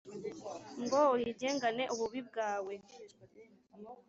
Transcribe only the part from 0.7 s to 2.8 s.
ngo uyigengane ububi bwawe